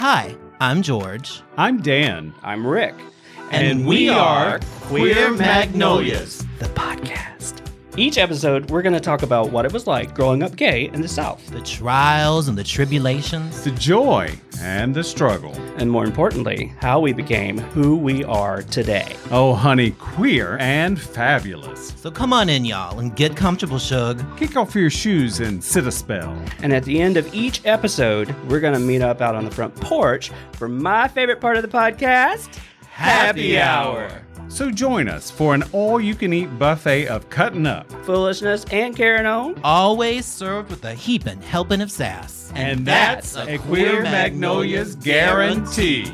[0.00, 1.42] Hi, I'm George.
[1.58, 2.32] I'm Dan.
[2.42, 2.94] I'm Rick.
[3.50, 7.49] And, we, are Queer Magnolias, the podcast.
[7.96, 11.02] Each episode, we're going to talk about what it was like growing up gay in
[11.02, 11.44] the South.
[11.50, 13.64] The trials and the tribulations.
[13.64, 15.52] The joy and the struggle.
[15.76, 19.16] And more importantly, how we became who we are today.
[19.32, 21.92] Oh, honey, queer and fabulous.
[21.96, 24.24] So come on in, y'all, and get comfortable, Shug.
[24.38, 26.40] Kick off your shoes and sit a spell.
[26.62, 29.50] And at the end of each episode, we're going to meet up out on the
[29.50, 32.56] front porch for my favorite part of the podcast
[32.88, 34.22] Happy Hour.
[34.50, 37.88] So join us for an all you can eat buffet of cutting up.
[38.04, 39.60] Foolishness and carrying on.
[39.62, 42.52] Always served with a heaping helping of sass.
[42.56, 46.12] And, that's, a Queer Magnolias guarantee.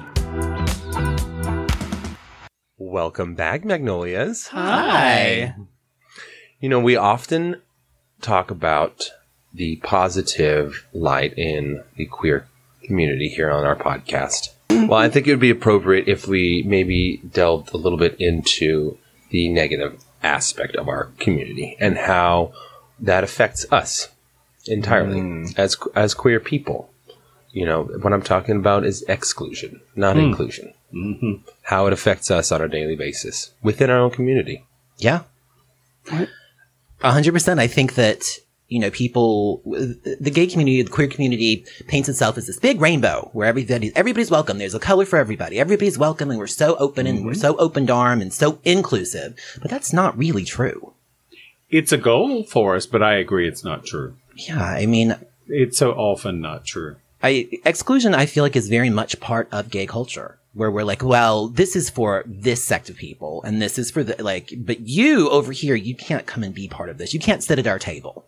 [2.76, 4.48] Welcome back, Magnolias.
[4.48, 5.54] Hi.
[6.60, 7.62] You know, we often
[8.20, 9.12] talk about
[9.54, 12.46] the positive light in the queer
[12.84, 14.50] community here on our podcast.
[14.88, 18.98] Well, I think it would be appropriate if we maybe delved a little bit into
[19.30, 22.52] the negative aspect of our community and how
[23.00, 24.08] that affects us
[24.66, 26.90] entirely as as queer people.
[27.52, 30.74] You know, what I'm talking about is exclusion, not inclusion.
[30.92, 31.48] Mm-hmm.
[31.62, 34.64] How it affects us on a daily basis within our own community.
[34.98, 35.22] Yeah.
[37.02, 37.60] A hundred percent.
[37.60, 38.22] I think that,
[38.68, 43.30] you know, people, the gay community, the queer community paints itself as this big rainbow
[43.32, 44.58] where everybody, everybody's welcome.
[44.58, 45.60] There's a color for everybody.
[45.60, 47.40] Everybody's welcome and we're so open and we're mm-hmm.
[47.40, 49.36] so open arm and so inclusive.
[49.62, 50.94] But that's not really true.
[51.70, 54.16] It's a goal for us, but I agree it's not true.
[54.34, 54.62] Yeah.
[54.62, 55.14] I mean,
[55.46, 56.96] It's so often not true.
[57.22, 61.04] I, exclusion, I feel like is very much part of gay culture where we're like,
[61.04, 64.80] well, this is for this sect of people and this is for the, like, but
[64.80, 67.14] you over here, you can't come and be part of this.
[67.14, 68.26] You can't sit at our table.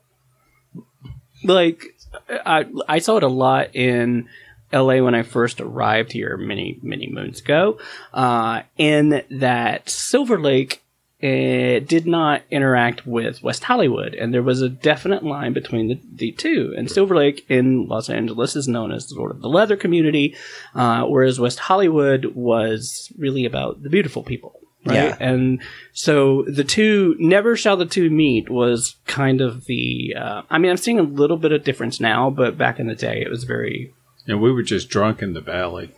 [1.44, 1.84] Like
[2.28, 4.28] I I saw it a lot in
[4.72, 7.78] LA when I first arrived here many many moons ago.
[8.12, 10.82] Uh, in that Silver Lake
[11.20, 16.00] uh, did not interact with West Hollywood, and there was a definite line between the,
[16.14, 16.72] the two.
[16.76, 20.36] And Silver Lake in Los Angeles is known as sort of the leather community,
[20.76, 24.57] uh, whereas West Hollywood was really about the beautiful people.
[24.84, 24.94] Right?
[24.94, 25.16] Yeah.
[25.20, 25.60] And
[25.92, 30.70] so the two, never shall the two meet was kind of the, uh, I mean,
[30.70, 33.44] I'm seeing a little bit of difference now, but back in the day it was
[33.44, 33.92] very,
[34.26, 35.90] And we were just drunk in the valley.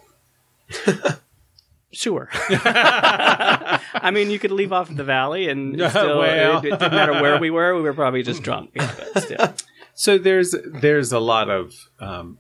[1.93, 2.29] sure.
[2.51, 6.59] I mean, you could leave off the valley and still, Well.
[6.59, 8.71] it, it didn't matter where we were, we were probably just drunk.
[8.75, 9.55] Yeah, still.
[9.95, 12.39] So there's there's a lot of um,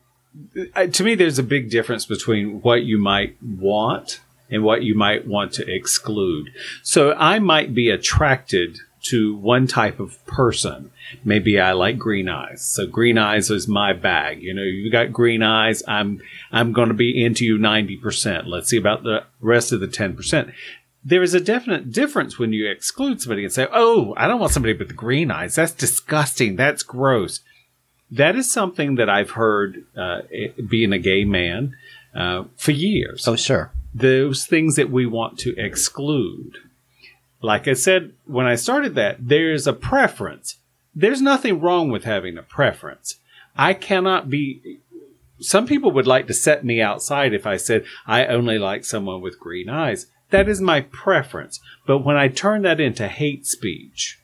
[0.92, 5.26] to me there's a big difference between what you might want and what you might
[5.26, 6.52] want to exclude.
[6.82, 10.90] So I might be attracted to one type of person.
[11.24, 12.62] Maybe I like green eyes.
[12.62, 14.42] So green eyes is my bag.
[14.42, 15.82] You know, you got green eyes.
[15.88, 16.20] I'm
[16.52, 18.46] I'm going to be into you 90%.
[18.46, 20.52] Let's see about the rest of the 10%.
[21.02, 24.52] There is a definite difference when you exclude somebody and say, "Oh, I don't want
[24.52, 25.54] somebody with green eyes.
[25.54, 26.56] That's disgusting.
[26.56, 27.40] That's gross."
[28.10, 30.22] That is something that I've heard uh,
[30.68, 31.76] being a gay man
[32.14, 33.72] uh, for years Oh, sure.
[33.94, 36.58] Those things that we want to exclude.
[37.42, 40.56] Like I said when I started that, there's a preference.
[40.94, 43.16] There's nothing wrong with having a preference.
[43.56, 44.78] I cannot be.
[45.40, 49.20] Some people would like to set me outside if I said I only like someone
[49.20, 50.06] with green eyes.
[50.30, 51.60] That is my preference.
[51.86, 54.20] But when I turn that into hate speech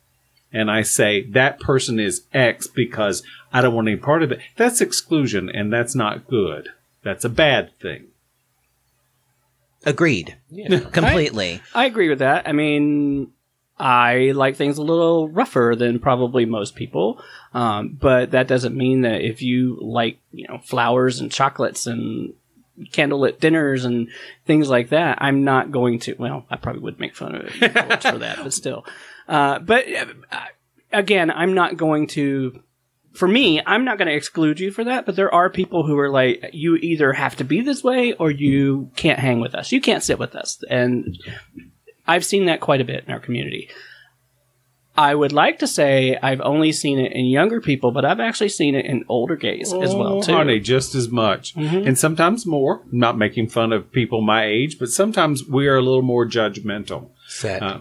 [0.53, 3.23] and I say that person is X because
[3.53, 6.69] I don't want any part of it, that's exclusion and that's not good.
[7.03, 8.09] That's a bad thing.
[9.85, 10.37] Agreed.
[10.93, 11.61] Completely.
[11.75, 12.49] I agree with that.
[12.49, 13.33] I mean,
[13.79, 17.21] I like things a little rougher than probably most people,
[17.53, 22.33] um, but that doesn't mean that if you like, you know, flowers and chocolates and
[22.85, 24.09] candlelit dinners and
[24.47, 26.15] things like that, I'm not going to.
[26.19, 28.87] Well, I probably would make fun of it for that, but still.
[29.29, 30.07] Uh, but uh,
[30.93, 32.63] again, I'm not going to.
[33.17, 35.99] For me, I'm not going to exclude you for that, but there are people who
[35.99, 39.73] are like, you either have to be this way or you can't hang with us.
[39.73, 40.63] You can't sit with us.
[40.69, 41.17] And
[42.07, 43.71] I've seen that quite a bit in our community.
[44.99, 48.49] I would like to say I've only seen it in younger people, but I've actually
[48.49, 50.33] seen it in older gays as well Oh, too.
[50.33, 50.39] Mm-hmm.
[50.39, 52.81] Honey, just as much, and sometimes more.
[52.91, 56.27] I'm not making fun of people my age, but sometimes we are a little more
[56.27, 57.11] judgmental.
[57.29, 57.63] Set.
[57.63, 57.81] Uh,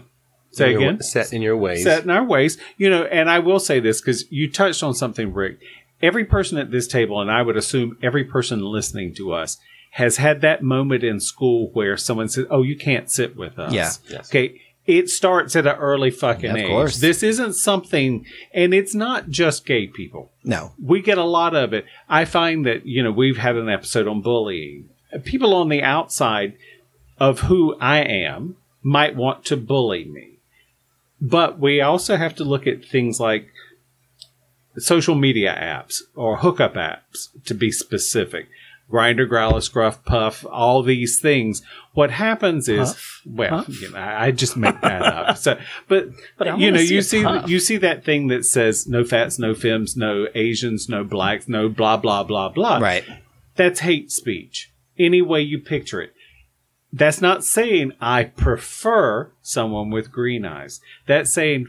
[0.56, 1.02] say in your- again.
[1.02, 1.82] set in your ways.
[1.84, 3.04] Set in our ways, you know.
[3.04, 5.58] And I will say this because you touched on something, Rick.
[6.02, 9.58] Every person at this table, and I would assume every person listening to us,
[9.92, 13.72] has had that moment in school where someone says, "Oh, you can't sit with us."
[13.72, 13.90] Yeah.
[14.10, 14.28] Yes.
[14.30, 14.60] Okay.
[14.86, 16.66] It starts at an early fucking Of age.
[16.68, 16.98] course.
[16.98, 18.24] This isn't something,
[18.54, 20.72] and it's not just gay people No.
[20.80, 21.86] we get a lot of it.
[22.08, 24.90] I find that, you know, we've had an episode on bullying.
[25.24, 26.52] people on the outside
[27.18, 30.35] of who I am might want to bully me.
[31.20, 33.48] But we also have to look at things like
[34.78, 38.48] social media apps or hookup apps to be specific.
[38.90, 41.60] Grindr, Growlr, Scruff, Puff, all these things.
[41.94, 43.20] What happens is, Puff?
[43.26, 43.80] well, Puff?
[43.80, 45.36] you know, I I just make that up.
[45.38, 45.58] So,
[45.88, 46.08] but,
[46.38, 47.48] But you know, see you see, puff.
[47.50, 51.68] you see that thing that says no fats, no femmes, no Asians, no blacks, no
[51.68, 52.78] blah, blah, blah, blah.
[52.78, 53.04] Right.
[53.56, 54.70] That's hate speech.
[54.98, 56.12] Any way you picture it.
[56.92, 60.80] That's not saying I prefer someone with green eyes.
[61.06, 61.66] That's saying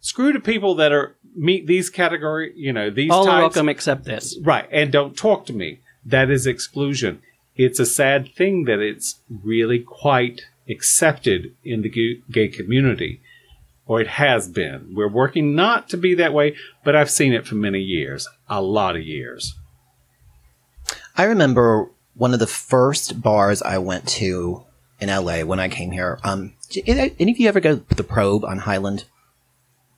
[0.00, 3.56] screw the people that are meet these category, you know, these All are types.
[3.56, 4.38] welcome except this.
[4.42, 5.80] Right, and don't talk to me.
[6.04, 7.20] That is exclusion.
[7.56, 13.20] It's a sad thing that it's really quite accepted in the gay community,
[13.86, 14.94] or it has been.
[14.94, 18.62] We're working not to be that way, but I've seen it for many years, a
[18.62, 19.56] lot of years.
[21.16, 21.90] I remember
[22.20, 24.62] one of the first bars I went to
[25.00, 26.18] in LA when I came here.
[26.22, 29.06] Um, did any of you ever go to the Probe on Highland?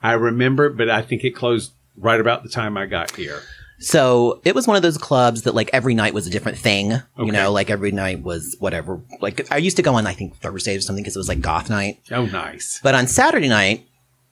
[0.01, 3.41] I remember, but I think it closed right about the time I got here.
[3.79, 6.93] So it was one of those clubs that like every night was a different thing.
[7.17, 9.01] You know, like every night was whatever.
[9.19, 11.41] Like I used to go on I think Thursdays or something because it was like
[11.41, 11.99] goth night.
[12.09, 12.79] Oh, nice.
[12.81, 13.85] But on Saturday night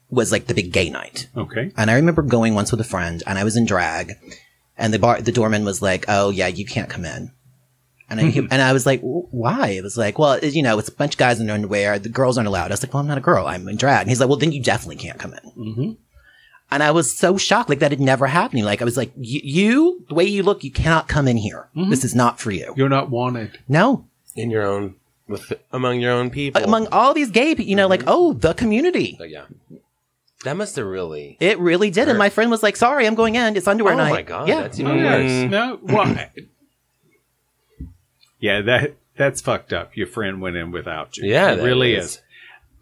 [0.10, 1.28] was like the big gay night.
[1.36, 1.74] Okay.
[1.76, 4.14] And I remember going once with a friend and I was in drag
[4.78, 7.34] and the bar, the doorman was like, Oh yeah, you can't come in.
[8.12, 8.48] And I, mm-hmm.
[8.52, 9.70] and I was like, why?
[9.70, 11.98] It was like, well, you know, it's a bunch of guys in their underwear.
[11.98, 12.70] The girls aren't allowed.
[12.70, 13.48] I was like, well, I'm not a girl.
[13.48, 14.02] I'm in drag.
[14.02, 15.52] And he's like, well, then you definitely can't come in.
[15.52, 15.98] Mhm.
[16.72, 17.70] And I was so shocked.
[17.70, 18.66] Like that had never happened.
[18.66, 21.70] Like I was like, you, you the way you look, you cannot come in here.
[21.74, 21.90] Mm-hmm.
[21.90, 22.74] This is not for you.
[22.76, 23.58] You're not wanted.
[23.70, 24.06] No.
[24.36, 24.96] in your own
[25.30, 26.62] with among your own people.
[26.62, 28.10] Among all these gay people, you know, like, mm-hmm.
[28.10, 29.16] oh, the community.
[29.18, 29.46] But yeah,
[30.44, 31.38] that must have really.
[31.40, 32.10] It really did.
[32.10, 33.56] And my friend was like, sorry, I'm going in.
[33.56, 34.10] It's underwear Oh night.
[34.10, 34.62] Oh my god, Yeah.
[34.62, 35.52] that's oh, even worse.
[35.52, 36.32] No, why?
[38.42, 39.96] Yeah, that that's fucked up.
[39.96, 41.30] Your friend went in without you.
[41.30, 42.06] Yeah, it that really is.
[42.06, 42.22] is.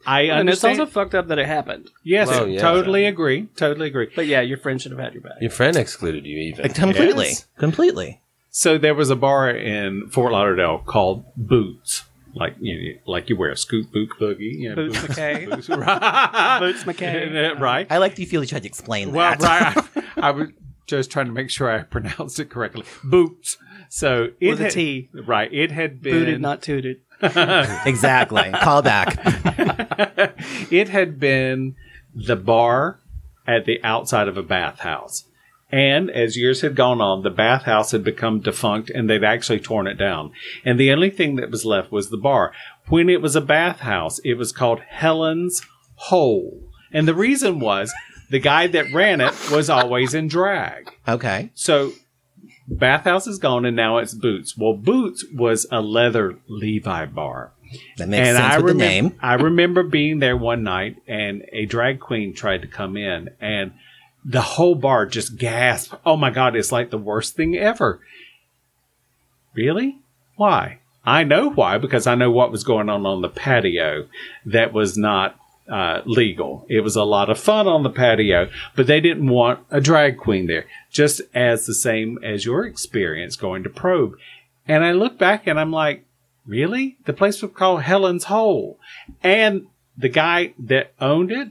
[0.07, 0.79] I And it's understand.
[0.79, 1.89] also fucked up that it happened.
[2.03, 2.61] yes, Well, yeah.
[2.61, 3.47] totally agree.
[3.57, 4.07] Totally agree.
[4.15, 5.33] But yeah, your friend should have had your back.
[5.41, 6.69] Your friend excluded you even.
[6.71, 7.25] Completely.
[7.27, 7.47] Yes.
[7.57, 8.21] Completely.
[8.49, 13.35] So there was a bar in Fort Lauderdale called Boots, like you know, like you
[13.37, 14.53] wear a scoop boot boogie.
[14.57, 15.49] You know, Boots McKay.
[15.49, 16.59] Boots, right?
[16.59, 17.59] Boots McKay.
[17.59, 17.85] right?
[17.91, 19.75] I like that you feel you tried to explain Well, that.
[19.95, 20.05] right.
[20.17, 20.49] I, I was
[20.89, 22.85] just trying to make sure I pronounced it correctly.
[23.03, 23.57] Boots.
[23.89, 25.09] So it With a had, T.
[25.13, 25.51] Right.
[25.51, 27.01] It had been Booted, not tooted.
[27.21, 28.49] exactly.
[28.61, 29.17] Call back.
[30.71, 31.75] it had been
[32.13, 32.99] the bar
[33.47, 35.25] at the outside of a bathhouse.
[35.71, 39.85] And as years had gone on, the bathhouse had become defunct and they'd actually torn
[39.85, 40.31] it down.
[40.65, 42.53] And the only thing that was left was the bar.
[42.87, 45.61] When it was a bathhouse, it was called Helen's
[45.95, 46.59] Hole.
[46.91, 47.93] And the reason was
[48.29, 50.91] the guy that ran it was always in drag.
[51.07, 51.51] Okay.
[51.55, 51.93] So
[52.67, 54.57] bathhouse is gone and now it's Boots.
[54.57, 57.51] Well, Boots was a leather Levi bar.
[57.97, 59.15] That makes sense with remem- the name.
[59.21, 63.73] I remember being there one night and a drag queen tried to come in and
[64.25, 65.95] the whole bar just gasped.
[66.05, 68.01] Oh my God, it's like the worst thing ever.
[69.53, 69.99] Really?
[70.35, 70.79] Why?
[71.05, 74.07] I know why because I know what was going on on the patio
[74.45, 75.38] that was not
[75.69, 76.65] uh, legal.
[76.69, 80.17] It was a lot of fun on the patio, but they didn't want a drag
[80.17, 84.13] queen there, just as the same as your experience going to Probe.
[84.67, 86.05] And I look back and I'm like,
[86.45, 86.97] really?
[87.05, 88.79] The place was called Helen's Hole.
[89.23, 89.67] And
[89.97, 91.49] the guy that owned it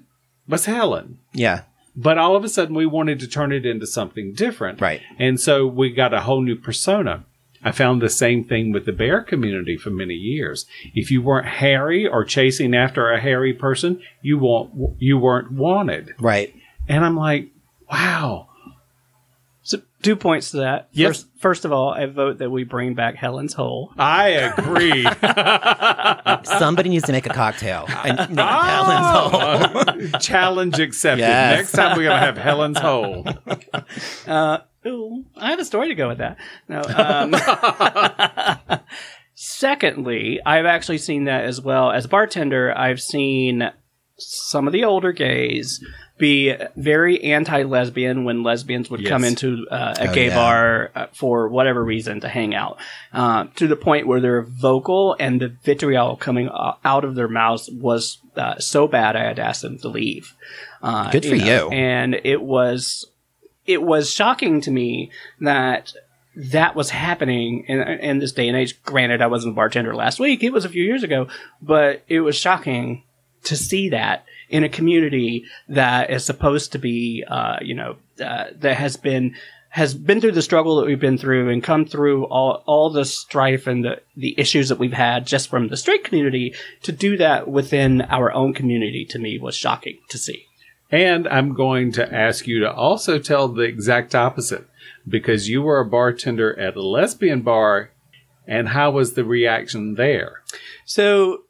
[0.48, 1.18] was Helen.
[1.32, 1.62] Yeah.
[1.94, 4.80] But all of a sudden, we wanted to turn it into something different.
[4.80, 5.02] Right.
[5.18, 7.24] And so we got a whole new persona.
[7.62, 10.66] I found the same thing with the bear community for many years.
[10.94, 16.14] If you weren't hairy or chasing after a hairy person, you won't, you weren't wanted.
[16.20, 16.54] Right.
[16.88, 17.48] And I'm like,
[17.90, 18.47] wow.
[19.68, 20.88] So two points to that.
[20.92, 21.08] Yes.
[21.08, 23.92] First, first of all, I vote that we bring back Helen's Hole.
[23.98, 25.02] I agree.
[26.58, 30.12] Somebody needs to make a cocktail and name it Helen's Hole.
[30.14, 31.20] Oh, Challenge accepted.
[31.20, 31.58] Yes.
[31.58, 33.26] Next time we're going to have Helen's Hole.
[34.26, 36.38] Uh, ooh, I have a story to go with that.
[36.68, 36.80] No.
[36.82, 37.34] Um,
[39.34, 41.90] secondly, I've actually seen that as well.
[41.90, 43.70] As a bartender, I've seen
[44.16, 45.84] some of the older gays
[46.18, 49.08] be very anti-lesbian when lesbians would Yes.
[49.10, 50.34] come into uh, a Oh, gay yeah.
[50.34, 52.78] bar uh, for whatever reason to hang out,
[53.12, 56.50] uh, to the point where they're vocal and the vitriol coming
[56.84, 60.34] out of their mouths was uh, so bad I had to ask them to leave.
[60.82, 61.68] Uh, Good for you.
[61.70, 63.06] And it was
[63.66, 65.10] it was shocking to me
[65.40, 65.92] that
[66.36, 68.80] that was happening in, in this day and age.
[68.84, 71.26] Granted, I wasn't a bartender last week; it was a few years ago,
[71.60, 73.02] but it was shocking
[73.44, 78.44] to see that in a community that is supposed to be, uh, you know, uh,
[78.58, 79.34] that has been
[79.70, 83.04] has been through the struggle that we've been through and come through all all the
[83.04, 87.16] strife and the the issues that we've had just from the straight community to do
[87.16, 90.46] that within our own community to me was shocking to see.
[90.90, 94.66] And I'm going to ask you to also tell the exact opposite
[95.06, 97.90] because you were a bartender at a lesbian bar.
[98.46, 100.42] And how was the reaction there?
[100.86, 101.42] So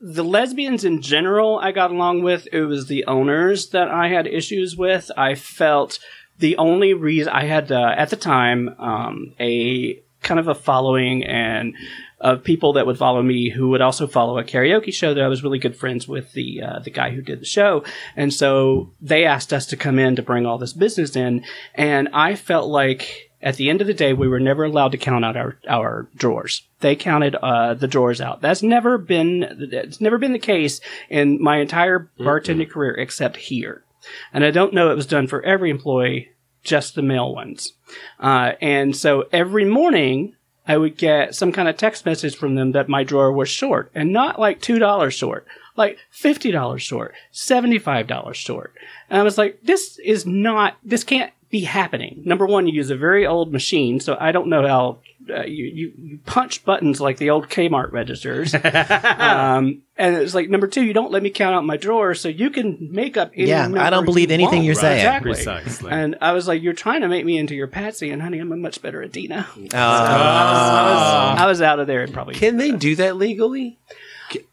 [0.00, 2.46] the lesbians in general I got along with.
[2.52, 5.10] It was the owners that I had issues with.
[5.16, 5.98] I felt
[6.38, 11.24] the only reason I had uh, at the time um, a kind of a following
[11.24, 11.74] and
[12.20, 15.28] of people that would follow me who would also follow a karaoke show that I
[15.28, 17.84] was really good friends with the uh, the guy who did the show,
[18.16, 22.08] and so they asked us to come in to bring all this business in, and
[22.12, 25.24] I felt like at the end of the day we were never allowed to count
[25.24, 26.62] out our our drawers.
[26.80, 28.40] They counted uh, the drawers out.
[28.40, 33.84] That's never been it's never been the case in my entire bartending career except here,
[34.32, 36.30] and I don't know it was done for every employee,
[36.62, 37.72] just the male ones,
[38.20, 40.34] uh, and so every morning.
[40.70, 43.90] I would get some kind of text message from them that my drawer was short
[43.94, 48.74] and not like $2 short, like $50 short, $75 short.
[49.08, 52.22] And I was like, this is not, this can't be happening.
[52.24, 54.98] Number one, you use a very old machine, so I don't know how
[55.30, 58.54] uh, you, you, you punch buttons like the old Kmart registers.
[58.54, 62.28] um, and it's like, number two, you don't let me count out my drawer so
[62.28, 64.64] you can make up any Yeah, I don't believe you anything want.
[64.66, 64.98] you're saying.
[64.98, 65.32] Exactly.
[65.32, 65.90] Precisely.
[65.90, 68.52] And I was like, you're trying to make me into your Patsy, and honey, I'm
[68.52, 69.46] a much better Edina.
[69.58, 72.34] Uh, I, was, I, was, I was out of there and probably.
[72.34, 73.78] Can they do that legally?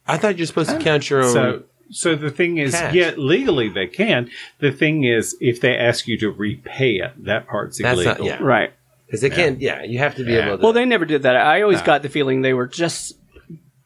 [0.08, 1.32] I thought you're supposed to count your own.
[1.34, 2.94] So, so the thing is, Cash.
[2.94, 4.30] yeah, legally they can.
[4.60, 8.26] The thing is, if they ask you to repay it, that part's That's illegal.
[8.26, 8.44] not- yeah.
[8.46, 8.74] Right.
[9.06, 9.62] Because they can't.
[9.62, 10.48] Yeah, you have to be Yeah.
[10.48, 10.64] able to.
[10.64, 11.36] Well, they never did that.
[11.36, 13.16] I always got the feeling they were just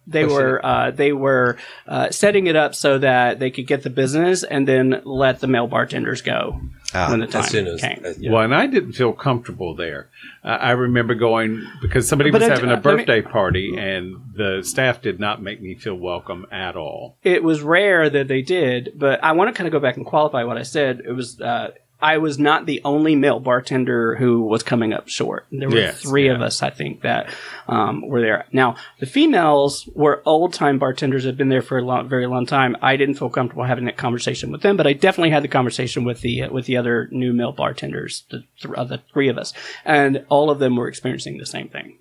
[0.09, 3.83] they Pushing were uh, they were uh, setting it up so that they could get
[3.83, 6.59] the business and then let the male bartenders go
[6.93, 8.03] Ah, when the time as soon as, came.
[8.03, 8.31] as- yeah.
[8.31, 10.09] Well, and I didn't feel comfortable there.
[10.43, 13.21] Uh, I remember going because somebody But was I- having uh, a let me- birthday
[13.21, 17.15] party, and the staff did not make me feel welcome at all.
[17.23, 20.05] it was rare that they did, but I want to kind of go back and
[20.05, 21.01] qualify what I said.
[21.05, 25.47] It was uh, I was not the only male bartender who was coming up short.
[25.51, 27.33] There were Yes, three of us, I think, that
[27.67, 28.45] um, were there.
[28.53, 32.45] Now the females were old time bartenders, had been there for a long, very long
[32.45, 32.77] time.
[32.81, 36.05] I didn't feel comfortable having that conversation with them, but I definitely had the conversation
[36.05, 39.53] with the with the other new male bartenders, the, th- uh, the three of us,
[39.83, 41.99] and all of them were experiencing the same thing,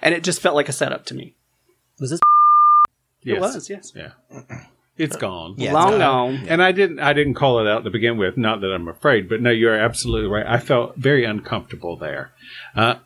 [0.00, 1.34] and it just felt like a setup to me.
[1.98, 2.20] was this?
[3.22, 3.36] Yes.
[3.36, 4.12] It was, yes, Yeah,
[4.96, 5.54] it's gone.
[5.56, 6.44] Yeah, long it's, gone.
[6.48, 7.00] And I didn't.
[7.00, 8.36] I didn't call it out to begin with.
[8.36, 10.46] Not that I'm afraid, but no, you're absolutely right.
[10.46, 12.32] I felt very uncomfortable there.
[12.76, 12.96] Uh,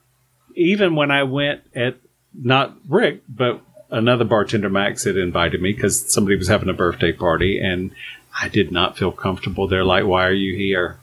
[0.54, 1.96] even when I went at
[2.32, 3.60] not Rick, but
[3.90, 7.92] another bartender, Max, had invited me because somebody was having a birthday party, and
[8.40, 9.84] I did not feel comfortable there.
[9.84, 10.98] Like, why are you here?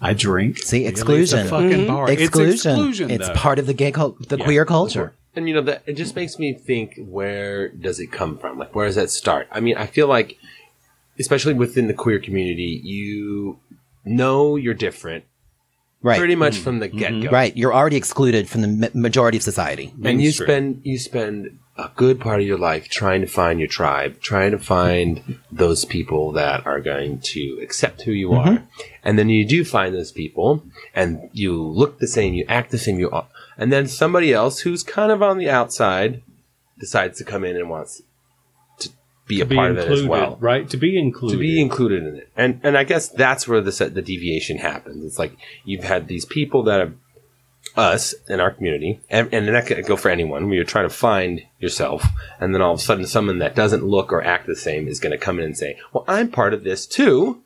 [0.00, 0.58] I drink.
[0.58, 0.88] See, Really?
[0.88, 1.38] exclusion.
[1.40, 2.10] It's a fucking bar.
[2.10, 2.50] Exclusion.
[2.52, 3.10] It's exclusion.
[3.10, 4.44] It's part of the gay cult, the Yeah.
[4.44, 5.14] queer culture.
[5.36, 8.58] And you know that it just makes me think where does it come from?
[8.58, 9.48] Like where does that start?
[9.50, 10.38] I mean, I feel like
[11.18, 13.58] especially within the queer community, you
[14.04, 15.24] know you're different
[16.04, 16.18] Right.
[16.18, 16.64] pretty much mm-hmm.
[16.64, 17.16] from the get-go.
[17.16, 17.34] Mm-hmm.
[17.34, 17.56] Right.
[17.56, 19.94] You're already excluded from the ma- majority of society.
[20.04, 23.68] And you spend you spend a good part of your life trying to find your
[23.68, 28.56] tribe, trying to find those people that are going to accept who you mm-hmm.
[28.56, 28.68] are.
[29.02, 30.62] And then you do find those people
[30.94, 33.26] and you look the same, you act the same, you are.
[33.56, 36.22] And then somebody else who's kind of on the outside
[36.78, 38.02] decides to come in and wants
[38.78, 38.90] to
[39.26, 40.36] be a be part of it as well.
[40.40, 40.68] right?
[40.70, 41.34] To be included.
[41.36, 42.28] To be included in it.
[42.36, 45.04] And and I guess that's where the set, the deviation happens.
[45.04, 46.94] It's like you've had these people that have
[47.76, 50.46] us in our community, and, and that could go for anyone.
[50.46, 52.04] Where you're trying to find yourself,
[52.38, 55.00] and then all of a sudden, someone that doesn't look or act the same is
[55.00, 57.42] going to come in and say, "Well, I'm part of this too,"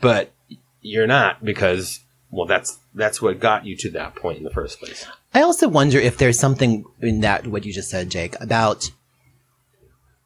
[0.00, 0.32] but
[0.80, 4.78] you're not because well, that's that's what got you to that point in the first
[4.78, 5.06] place.
[5.34, 8.90] I also wonder if there's something in that what you just said, Jake, about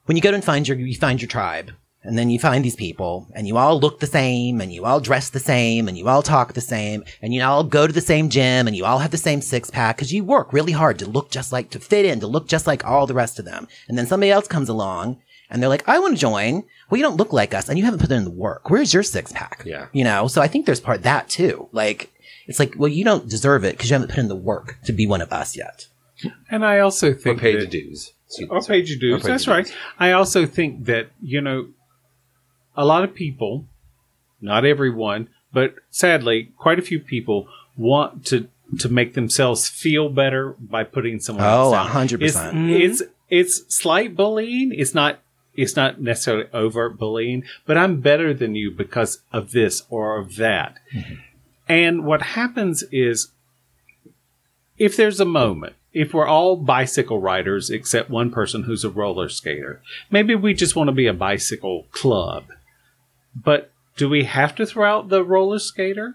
[0.07, 2.77] when you go and find your you find your tribe, and then you find these
[2.77, 6.09] people, and you all look the same, and you all dress the same, and you
[6.09, 8.99] all talk the same, and you all go to the same gym, and you all
[8.99, 11.79] have the same six pack because you work really hard to look just like to
[11.79, 13.69] fit in, to look just like all the rest of them.
[13.89, 17.05] And then somebody else comes along, and they're like, "I want to join." Well, you
[17.05, 18.69] don't look like us, and you haven't put in the work.
[18.69, 19.63] Where's your six pack?
[19.65, 19.87] Yeah.
[19.93, 20.27] you know.
[20.29, 21.69] So I think there's part of that too.
[21.73, 22.13] Like.
[22.47, 24.93] It's like, well, you don't deserve it because you haven't put in the work to
[24.93, 25.87] be one of us yet.
[26.51, 28.13] and I also Or think pay that- the dues.
[28.49, 29.23] Or paid your dues.
[29.23, 29.67] That's your right.
[29.67, 29.75] dues.
[30.01, 31.69] I also think that, you know,
[32.77, 33.67] a lot of people,
[34.41, 38.49] not everyone, but sadly, quite a few people want to
[38.81, 42.23] to make themselves feel better by putting someone Oh, else 100%.
[42.23, 42.71] It's, Mm-hmm.
[42.71, 44.73] it's it's slight bullying.
[44.75, 45.21] It's not
[45.61, 50.37] it's not necessarily overt bullying, but I'm better than you because of this or of
[50.37, 50.77] that.
[50.95, 51.15] Mm-hmm.
[51.69, 53.29] And what happens is
[54.79, 59.29] if there's a moment, if we're all bicycle riders except one person who's a roller
[59.29, 62.45] skater, maybe we just want to be a bicycle club.
[63.35, 66.15] But do we have to throw out the roller skater?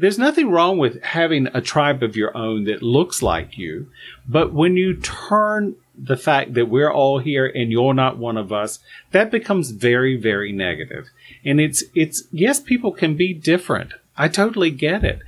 [0.00, 3.90] There's nothing wrong with having a tribe of your own that looks like you,
[4.26, 8.50] but when you turn the fact that we're all here and you're not one of
[8.50, 8.78] us,
[9.10, 11.10] that becomes very, very negative.
[11.44, 13.92] And it's, it's, yes, people can be different.
[14.16, 15.20] I totally get it.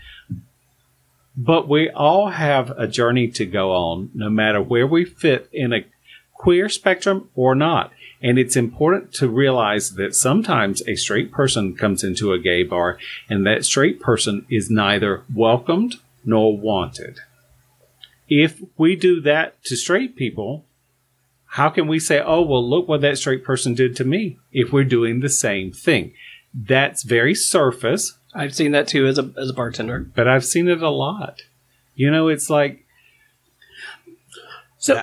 [1.37, 5.75] But we all have a journey to go on, no matter where we fit in
[5.75, 5.85] a
[6.33, 7.93] queer spectrum or not.
[8.23, 12.99] And it's important to realize that sometimes a straight person comes into a gay bar
[13.29, 17.19] and that straight person is neither welcomed nor wanted.
[18.29, 20.65] If we do that to straight people,
[21.47, 24.73] how can we say, oh, well, look what that straight person did to me if
[24.73, 26.15] we're doing the same thing?
[26.55, 30.01] That's very surface, I've seen that too as a as a bartender.
[30.15, 31.43] but I've seen it a lot.
[31.95, 32.85] You know, it's like,
[34.79, 35.03] So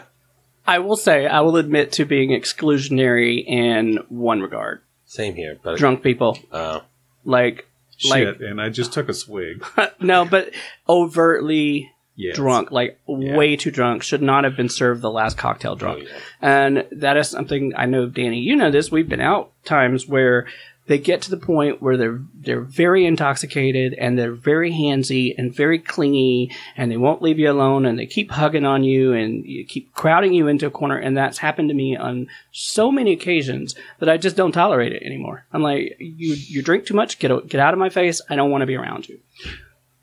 [0.69, 4.81] I will say I will admit to being exclusionary in one regard.
[5.05, 6.37] Same here, but Drunk people.
[6.51, 6.81] Uh,
[7.25, 7.65] Like
[8.07, 9.65] like shit, and I just took a swig.
[9.99, 10.51] no, but
[10.87, 12.35] overtly Yes.
[12.35, 16.03] drunk, like way too drunk, should not have been served the last cocktail drunk.
[16.03, 16.19] Oh, yeah.
[16.41, 18.91] And that is something I know, Danny, you know this.
[18.91, 20.45] We've been out times where
[20.89, 25.53] they get to the point where they're they're very intoxicated and they're very handsy and
[25.53, 29.45] very clingy and they won't leave you alone and they keep hugging on you and
[29.45, 33.13] you keep crowding you into a corner and that's happened to me on so many
[33.13, 35.45] occasions that I just don't tolerate it anymore.
[35.53, 38.19] I'm like, you you drink too much, get get out of my face.
[38.27, 39.19] I don't want to be around you.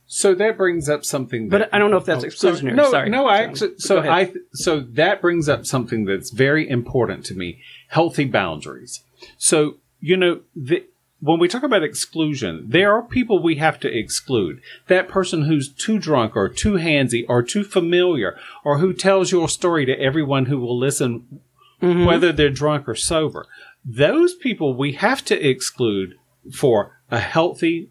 [0.08, 1.48] So that brings up something.
[1.48, 2.76] That, But I don't know if that's Oh, exclusionary.
[2.76, 3.10] No, Sorry.
[3.10, 3.78] no, I So, actually.
[3.78, 4.00] So.
[4.00, 4.32] I.
[4.52, 9.02] So that brings up something that's very important to me: healthy boundaries.
[9.36, 10.84] So you know, the,
[11.20, 14.60] when we talk about exclusion, there are people we have to exclude.
[14.88, 19.48] That person who's too drunk, or too handsy, or too familiar, or who tells your
[19.48, 21.40] story to everyone who will listen,
[21.80, 22.04] mm-hmm.
[22.04, 23.46] whether they're drunk or sober.
[23.84, 26.16] Those people we have to exclude
[26.52, 27.90] for a healthy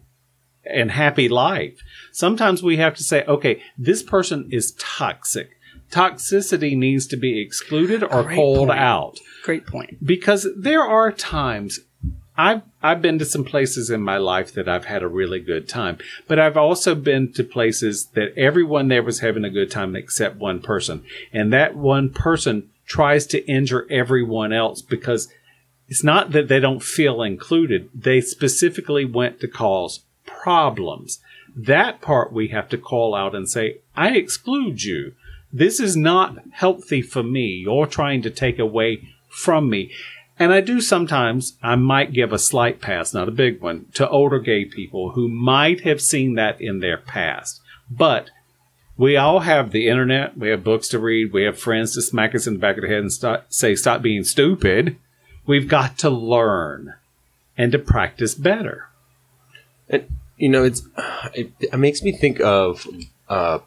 [0.64, 1.80] and happy life.
[2.12, 5.50] Sometimes we have to say, okay, this person is toxic.
[5.90, 8.80] Toxicity needs to be excluded or Great called point.
[8.80, 10.04] out Great point.
[10.04, 11.80] because there are times
[12.36, 15.68] I've I've been to some places in my life that I've had a really good
[15.68, 19.96] time, but I've also been to places that everyone there was having a good time
[19.96, 25.28] except one person, and that one person tries to injure everyone else because
[25.88, 31.20] it's not that they don't feel included; they specifically went to cause problems.
[31.56, 35.14] That part we have to call out and say, "I exclude you.
[35.52, 37.46] This is not healthy for me.
[37.64, 39.90] You're trying to take away from me."
[40.38, 44.08] And I do sometimes, I might give a slight pass, not a big one, to
[44.08, 47.62] older gay people who might have seen that in their past.
[47.90, 48.30] But
[48.98, 52.34] we all have the internet, we have books to read, we have friends to smack
[52.34, 54.96] us in the back of the head and say, stop being stupid.
[55.46, 56.94] We've got to learn
[57.56, 58.88] and to practice better.
[59.88, 60.82] And you know, it's
[61.34, 62.86] it, it makes me think of
[63.28, 63.60] uh,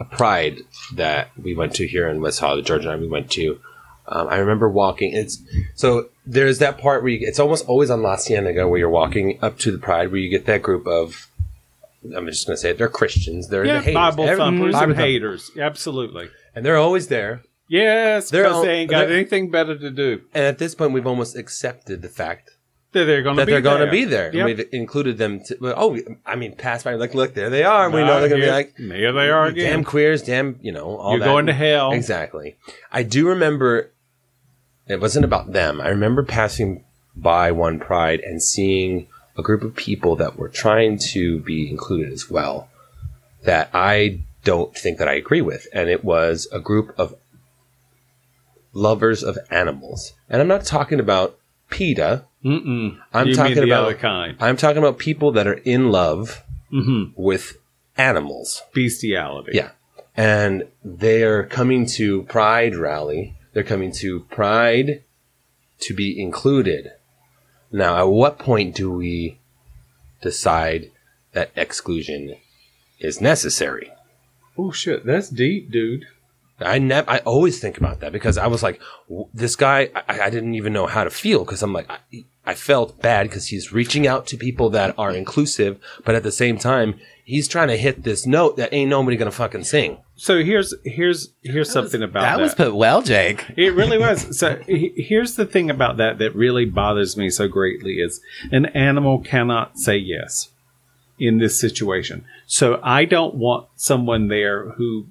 [0.00, 0.58] a pride
[0.94, 2.66] that we went to here in West Hollywood.
[2.66, 3.60] George and we went to.
[4.10, 5.12] Um, I remember walking.
[5.12, 5.38] It's
[5.74, 9.38] so there's that part where you, it's almost always on La Cienega where you're walking
[9.42, 11.28] up to the pride where you get that group of.
[12.16, 12.78] I'm just going to say it.
[12.78, 13.48] They're Christians.
[13.48, 13.94] They're Yeah, the haters.
[13.94, 15.50] Bible Every- thumpers Bible and haters.
[15.58, 16.30] Absolutely.
[16.54, 17.42] and they're always there.
[17.68, 20.22] Yes, They're because all- they ain't got anything better to do.
[20.32, 22.52] And at this point, we've almost accepted the fact
[22.92, 23.86] That they're going to be they're going there.
[23.86, 24.26] to be there.
[24.32, 24.34] Yep.
[24.34, 25.40] And we've included them.
[25.44, 26.94] To, well, oh, I mean, pass by.
[26.94, 27.90] Like, look, there they are.
[27.90, 29.70] we know they're going to be like, there they are again.
[29.72, 31.24] damn queers, damn, you know, all You're that.
[31.26, 31.90] going to hell.
[31.92, 32.56] Exactly.
[32.90, 33.90] I do remember
[34.88, 35.80] it wasn't about them.
[35.80, 40.98] I remember passing by one pride and seeing a group of people that were trying
[41.12, 42.68] to be included as well
[43.44, 45.66] that I don't think that I agree with.
[45.72, 47.14] And it was a group of
[48.72, 50.12] lovers of animals.
[50.28, 51.38] And I'm not talking about
[51.70, 52.24] PETA.
[52.44, 52.98] Mm-mm.
[53.12, 54.36] I'm You talking about kind.
[54.40, 57.12] I'm talking about people that are in love Mm-hmm.
[57.20, 57.56] with
[57.96, 58.60] animals.
[58.74, 59.52] Bestiality.
[59.54, 59.70] Yeah.
[60.14, 63.37] And they are coming to Pride rally.
[63.52, 65.04] They're coming to Pride
[65.80, 66.92] to be included.
[67.70, 69.38] Now, at what point do we
[70.20, 70.90] decide
[71.32, 72.36] that exclusion
[72.98, 73.92] is necessary?
[74.56, 76.06] Oh shit, that's deep, dude.
[76.60, 77.08] I never.
[77.08, 79.90] I always think about that because I was like, w- this guy.
[79.94, 83.28] I, I didn't even know how to feel because I'm like, I, I felt bad
[83.28, 87.46] because he's reaching out to people that are inclusive, but at the same time, he's
[87.46, 89.98] trying to hit this note that ain't nobody gonna fucking sing.
[90.18, 92.36] So here's here's here's something about that.
[92.36, 93.44] That was put well, Jake.
[93.56, 94.36] It really was.
[94.36, 98.66] So he- here's the thing about that that really bothers me so greatly is an
[98.66, 100.50] animal cannot say yes.
[101.20, 102.24] in this situation.
[102.46, 105.06] So I don't want someone there who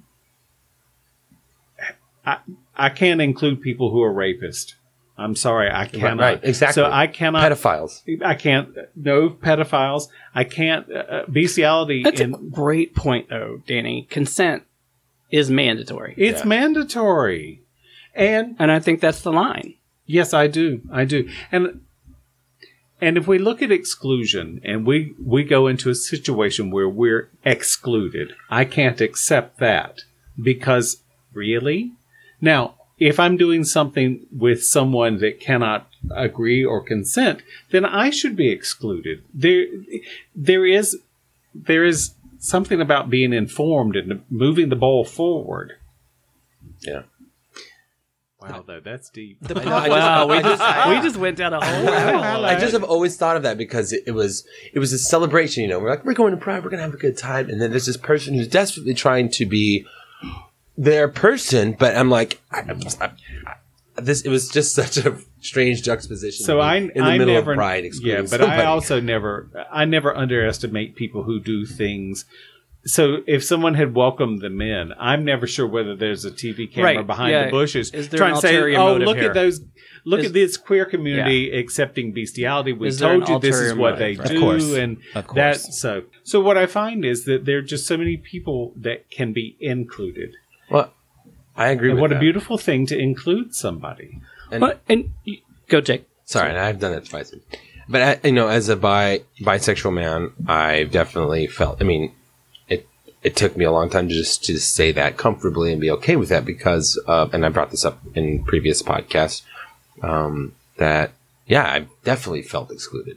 [2.26, 2.38] I,
[2.76, 4.74] I can't include people who are rapists.
[5.16, 6.20] I'm sorry, I cannot.
[6.20, 6.74] right, exactly.
[6.74, 7.50] So I cannot.
[7.50, 8.02] Pedophiles.
[8.22, 8.76] I can't.
[8.94, 10.08] No pedophiles.
[10.34, 10.86] I can't.
[10.92, 12.04] Uh, uh, bestiality.
[12.04, 14.06] That's a in, great point, though, Danny.
[14.10, 14.62] Consent
[15.30, 16.46] is mandatory, it's Yeah.
[16.46, 17.60] mandatory,
[18.14, 19.74] and and I think that's the line.
[20.06, 20.80] Yes, I do.
[20.90, 21.28] I do.
[21.52, 21.80] And
[23.00, 27.30] and if we look at exclusion and we we go into a situation where we're
[27.44, 30.00] excluded, I can't accept that
[30.42, 31.92] because really?
[32.40, 38.34] Now, if I'm doing something with someone that cannot agree or consent, then I should
[38.34, 39.22] be excluded.
[39.32, 39.66] There
[40.34, 40.98] there is
[41.54, 45.72] there is something about being informed and moving the ball forward.
[46.80, 47.02] Yeah.
[48.40, 49.38] Wow, though that's deep.
[49.42, 52.44] I I just- Wow, oh, we just just- we just went down a whole hole.
[52.44, 55.62] I just have always thought of that because it, it was it was a celebration.
[55.64, 57.50] You know, we're like we're going to Pride, we're going to have a good time,
[57.50, 59.84] and then there's this person who's desperately trying to be
[60.76, 63.10] their person, but I'm like, I, I,
[63.46, 63.54] I,
[64.00, 64.22] this.
[64.22, 66.44] It was just such a strange juxtaposition.
[66.44, 68.64] So to be I, in the I middle never, of Pride, yeah, excluding but I
[68.64, 72.24] also never, I never underestimate people who do things.
[72.84, 76.96] So if someone had welcomed them in, I'm never sure whether there's a TV camera
[76.96, 77.44] Right, behind yeah.
[77.46, 79.60] the bushes Is there trying an to say, "Oh, motive look here?" at those."
[80.04, 82.72] Look Is- at this queer community accepting bestiality.
[82.72, 84.30] We Is told you this is ulterior what they motive?
[84.30, 84.72] do, Of course.
[84.74, 85.36] and Of course.
[85.66, 86.02] that so.
[86.22, 89.56] So what I find is that there are just so many people that can be
[89.60, 90.30] included.
[90.70, 90.94] well,
[91.58, 91.90] I agree.
[91.90, 92.16] And with what that.
[92.16, 94.20] a beautiful thing to include somebody.
[94.50, 95.12] And- But, and
[95.68, 96.06] go, Jake.
[96.24, 97.34] Sorry, and I've done that twice.
[97.88, 101.80] But you know, as a bi bisexual man, I've definitely felt.
[101.80, 102.12] I mean,
[102.68, 102.86] it
[103.22, 106.16] it took me a long time to just to say that comfortably and be okay
[106.16, 109.42] with that because, uh, and I brought this up in previous podcasts.
[110.02, 111.12] Um, that
[111.46, 113.16] yeah, I've definitely felt excluded.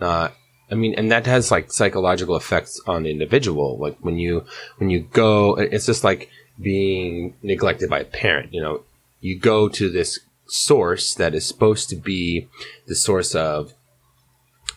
[0.00, 0.28] Uh,
[0.70, 3.78] I mean, and that has like psychological effects on the individual.
[3.78, 4.44] Like when you
[4.78, 8.52] when you go, it's just like being neglected by a parent.
[8.52, 8.82] You know,
[9.20, 12.48] you go to this source that is supposed to be
[12.86, 13.72] the source of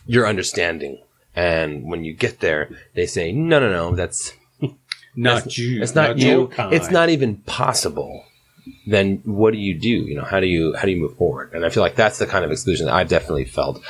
[0.06, 1.02] your understanding,
[1.36, 4.32] and when you get there, they say, "No, no, no, that's
[5.16, 5.82] Not that's, you.
[5.82, 6.50] It's not, your you.
[6.58, 8.24] It's not even possible."
[8.86, 9.88] Then what do you do?
[9.88, 11.52] You know, how do you how do you move forward?
[11.54, 13.82] And I feel like that's the kind of exclusion that I've definitely felt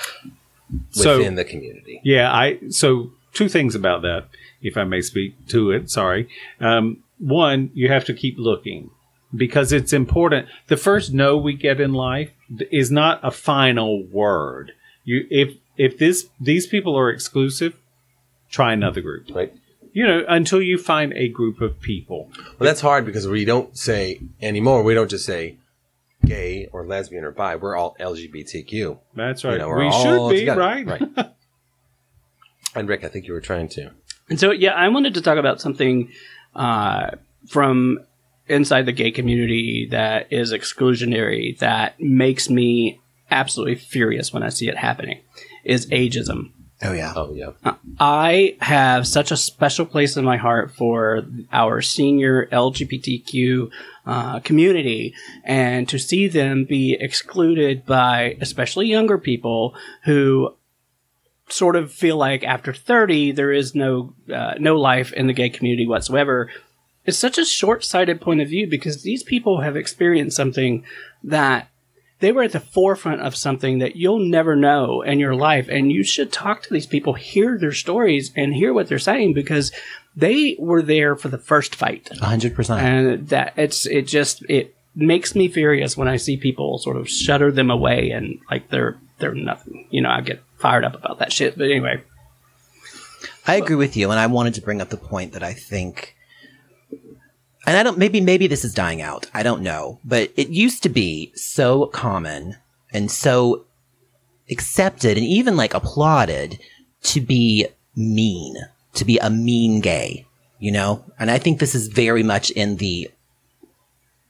[0.91, 2.01] So- within the community.
[2.05, 4.29] Yeah, I so two things about that,
[4.63, 5.91] if I may speak to it.
[5.91, 6.29] Sorry.
[6.61, 8.91] Um, one, you have to keep looking
[9.35, 10.49] because it's important.
[10.69, 12.31] The first no we get in life
[12.71, 14.73] is not a final word.
[15.05, 17.77] You if if this these people are exclusive,
[18.51, 19.29] try another group.
[19.35, 19.53] Right.
[19.93, 22.31] You know, until you find a group of people.
[22.59, 24.83] Well, that's hard because we don't say anymore.
[24.83, 25.57] We don't just say
[26.25, 27.57] gay or lesbian or bi.
[27.57, 28.99] We're all LGBTQ.
[29.15, 29.55] That's right.
[29.55, 30.61] You know, we're we all should be together.
[30.61, 30.87] right.
[30.87, 31.03] Right.
[32.75, 33.91] and Rick, I think you were trying to.
[34.29, 36.11] And so, yeah, I wanted to talk about something
[36.59, 37.13] uh,
[37.47, 38.01] from
[38.49, 44.69] inside the gay community that is exclusionary that makes me absolutely furious when I see
[44.69, 45.21] it happening.
[45.65, 46.51] Is ageism.
[46.83, 47.13] Oh yeah.
[47.15, 47.51] Oh yeah.
[47.99, 53.71] I have such a special place in my heart for our senior LGBTQ
[54.07, 60.55] uh, community, and to see them be excluded by especially younger people who
[61.49, 65.51] sort of feel like after 30 there is no uh, no life in the gay
[65.51, 66.51] community whatsoever.
[67.05, 70.85] It's such a short-sighted point of view because these people have experienced something
[71.25, 71.71] that
[72.21, 75.69] they were at the forefront of something that you'll never know in your life.
[75.69, 79.35] And you should talk to these people hear their stories and hear what they're saying
[79.35, 79.73] because
[80.17, 82.11] they were there for the first fight.
[82.19, 82.81] Hundred percent.
[82.81, 87.09] and that it's it just it makes me furious when i see people sort of
[87.09, 89.87] shudder them away and like they're they're nothing.
[89.91, 92.03] You know i get fired up about that shit but anyway
[93.49, 96.15] I agree with you, and I wanted to bring up the point that I think,
[97.67, 97.97] and I don't.
[97.97, 99.31] Maybe maybe this is dying out.
[99.33, 102.57] I don't know, but it used to be so common
[102.93, 103.65] and so
[104.51, 106.59] accepted and even like applauded
[107.05, 107.67] to be
[107.97, 108.57] mean,
[108.93, 110.27] to be a mean gay.
[110.59, 113.11] You know, and I think this is very much in the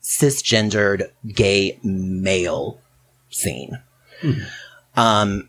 [0.00, 2.80] cisgendered gay male
[3.30, 3.80] scene.
[4.96, 5.47] Um,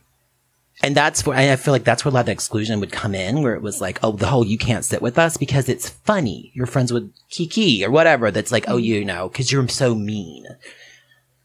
[0.82, 3.14] and that's where I feel like that's where a lot of the exclusion would come
[3.14, 5.90] in, where it was like, oh, the whole you can't sit with us because it's
[5.90, 6.52] funny.
[6.54, 8.32] You're friends with Kiki or whatever.
[8.32, 10.46] That's like, oh, you know, because you're so mean.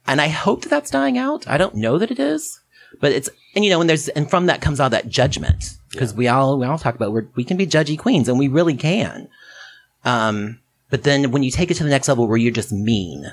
[0.07, 1.49] And I hope that that's dying out.
[1.49, 2.61] I don't know that it is,
[3.01, 6.15] but it's and you know, and there's and from that comes all that judgment because
[6.15, 8.77] we all we all talk about we're, we can be judgy queens and we really
[8.77, 9.29] can.
[10.05, 13.33] Um, but then when you take it to the next level where you're just mean,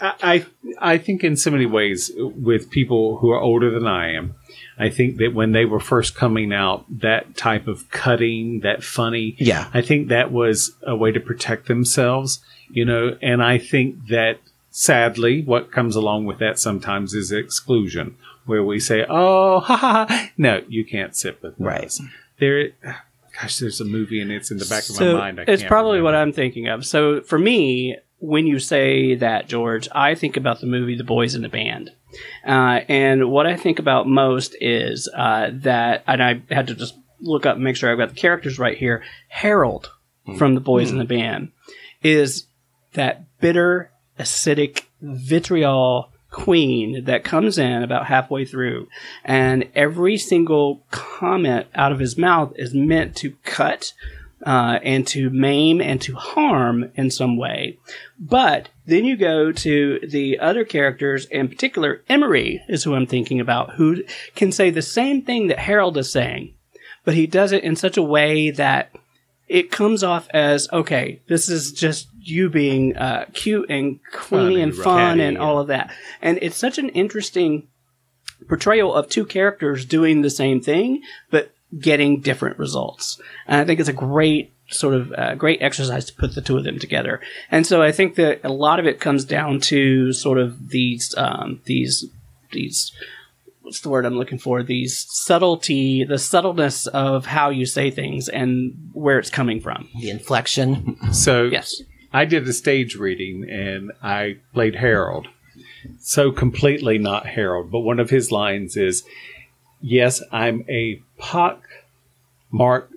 [0.00, 0.14] I
[0.80, 4.34] I I think in so many ways with people who are older than I am,
[4.78, 9.34] I think that when they were first coming out, that type of cutting, that funny,
[9.38, 9.68] Yeah.
[9.72, 14.38] I think that was a way to protect themselves, you know, and I think that
[14.70, 20.06] sadly, what comes along with that sometimes is exclusion, where we say, "Oh, ha ha,
[20.08, 20.30] ha.
[20.36, 21.84] no, you can't sit with Right.
[21.86, 22.02] us."
[22.38, 22.72] There,
[23.40, 25.40] gosh, there's a movie and it's in the back of my mind.
[25.40, 26.14] I it's can't probably what.
[26.14, 26.84] I'm thinking of.
[26.84, 31.36] So for me, when you say that, George, I think about the movie The Boys
[31.36, 31.92] in the Band.
[32.44, 36.98] Uh, and what I think about most is uh, that, and I had to just
[37.20, 39.04] look up and make sure I've got the characters right here.
[39.28, 39.92] Harold
[40.36, 41.52] from The Boys in the Band
[42.02, 42.46] is
[42.94, 48.88] that bitter, acidic, vitriol queen that comes in about halfway through,
[49.24, 53.92] and every single comment out of his mouth is meant to cut
[54.44, 57.78] uh, and to maim and to harm in some way.
[58.18, 63.40] But then you go to the other characters, in particular, Emory is who I'm thinking
[63.40, 66.54] about, who can say the same thing that Harold is saying,
[67.04, 68.92] but he does it in such a way that
[69.48, 74.74] it comes off as okay, this is just you being uh, cute and queeny and
[74.74, 75.94] fun and all of that.
[76.20, 77.68] And it's such an interesting
[78.48, 83.20] portrayal of two characters doing the same thing, but getting different results.
[83.46, 86.56] And I think it's a great sort of uh, great exercise to put the two
[86.56, 87.20] of them together.
[87.50, 91.14] And so I think that a lot of it comes down to sort of these
[91.16, 92.04] um, these
[92.52, 92.92] these
[93.62, 94.62] what's the word I'm looking for?
[94.62, 99.88] These subtlety, the subtleness of how you say things and where it's coming from.
[100.00, 100.96] The inflection.
[101.12, 101.82] So Yes.
[102.12, 105.26] I did a stage reading and I played Harold.
[106.00, 109.04] So completely not Harold, but one of his lines is,
[109.80, 111.62] "Yes, I'm a pock
[112.50, 112.90] mark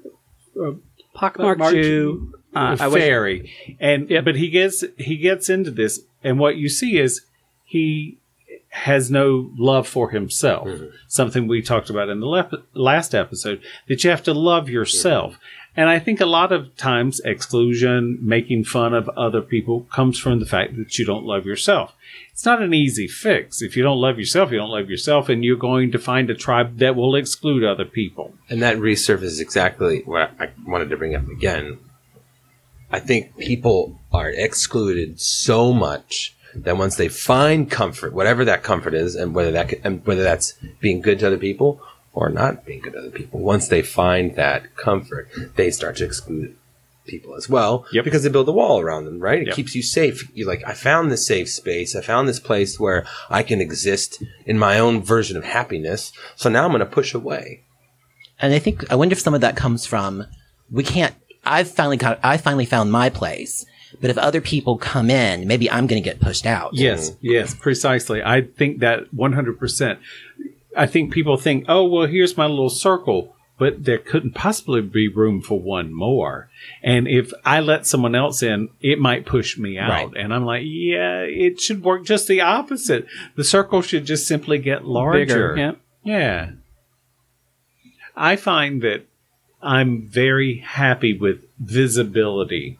[1.16, 2.34] Pockmarked March- Jew.
[2.56, 4.26] Uh, I wish, fairy," and Yep.
[4.26, 7.22] but he gets he gets into this, and what you see is
[7.64, 8.18] he
[8.70, 10.68] has no love for himself.
[11.08, 15.38] Something we talked about in the lep- last episode that you have to love yourself.
[15.80, 20.42] And I think a lot of times exclusion, making fun of other people comes from
[20.42, 21.96] the fact that you don't love yourself.
[22.34, 23.62] It's not an easy fix.
[23.62, 26.36] If you don't love yourself, you don't love yourself, and you're going to find a
[26.36, 28.34] tribe that will exclude other people.
[28.50, 31.80] And that resurfaces exactly what I wanted to bring up again.
[32.92, 38.96] I think people are excluded so much that once they find comfort, whatever that comfort
[38.96, 41.82] is, and whether that and whether that's being good to other people
[42.13, 46.06] or not being good to other people, once they find that comfort, they start to
[46.06, 46.56] exclude
[47.06, 48.04] people as well Yep.
[48.06, 49.41] because they build a wall around them, right?
[49.41, 49.56] It Yep.
[49.56, 50.30] keeps you safe.
[50.36, 51.95] You're like, I found this safe space.
[51.95, 56.12] I found this place where I can exist in my own version of happiness.
[56.36, 57.62] So now I'm going to push away.
[58.39, 60.26] And I think I wonder if some of that comes from
[60.72, 61.15] we can't.
[61.45, 62.19] I've finally got.
[62.22, 63.65] I finally found my place.
[64.00, 66.76] But if other people come in, maybe I'm going to get pushed out.
[66.76, 67.26] Yes, mm-hmm.
[67.26, 68.22] yes, precisely.
[68.24, 69.98] I think that 100%.
[70.76, 75.08] I think people think, oh, well, here's my little circle, but there couldn't possibly be
[75.08, 76.50] room for one more.
[76.82, 79.90] And if I let someone else in, it might push me out.
[79.90, 80.18] Right.
[80.18, 83.06] And I'm like, yeah, it should work just the opposite.
[83.36, 85.58] The circle should just simply get larger.
[85.58, 85.72] Yeah.
[86.04, 86.52] Yeah.
[88.16, 89.06] I find that
[89.62, 92.78] I'm very happy with visibility.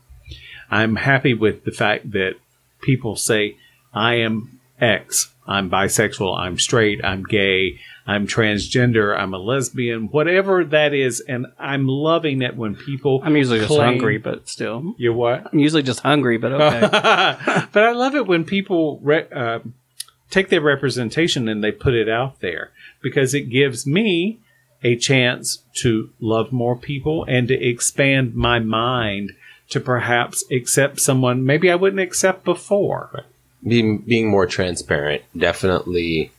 [0.72, 2.36] I'm happy with the fact that
[2.82, 3.58] people say,
[3.94, 5.32] I am X.
[5.48, 6.38] I'm bisexual.
[6.38, 7.04] I'm straight.
[7.04, 7.80] I'm gay.
[8.06, 9.18] I'm transgender.
[9.18, 10.08] I'm a lesbian.
[10.08, 11.22] Whatever that is.
[11.22, 13.22] And I'm loving it when people.
[13.24, 14.96] I'm usually just hungry, but still.
[14.98, 15.48] You're what?
[15.52, 16.82] I'm usually just hungry, but okay.
[17.72, 19.60] but I love it when people re- uh,
[20.30, 24.40] take their representation and they put it out there because it gives me
[24.84, 29.34] a chance to love more people and to expand my mind
[29.70, 33.26] to perhaps accept someone maybe I wouldn't accept before.
[33.68, 36.32] Being being more transparent definitely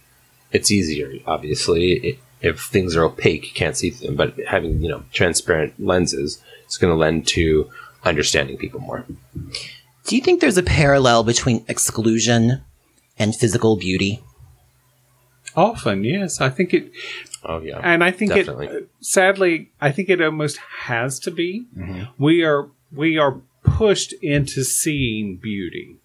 [0.52, 4.88] it's easier obviously I- if things are opaque you can't see them but having you
[4.88, 7.70] know transparent lenses is going to lend to
[8.04, 9.04] understanding people more
[10.06, 12.62] Do you think there's a parallel between exclusion
[13.18, 14.22] and physical beauty?
[15.56, 16.90] Often, yes, I think it,
[17.44, 18.68] oh yeah and I think Definitely.
[18.68, 18.88] it.
[19.00, 20.56] Sadly, I think it almost
[20.86, 21.66] has to be.
[21.76, 22.04] Mm-hmm.
[22.22, 25.96] We are we are pushed into seeing beauty.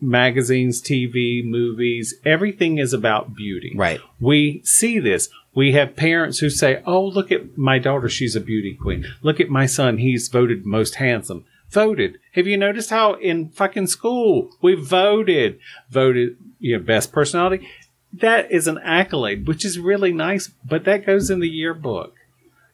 [0.00, 3.72] Magazines, TV, movies, everything is about beauty.
[3.76, 4.00] Right.
[4.20, 5.28] We see this.
[5.54, 9.06] We have parents who say, "Oh, look at my daughter; she's a beauty queen.
[9.22, 12.18] Look at my son; he's voted most handsome." Voted.
[12.32, 15.58] Have you noticed how in fucking school we voted,
[15.90, 17.66] voted, you know, best personality?
[18.12, 22.15] That is an accolade, which is really nice, but that goes in the yearbook.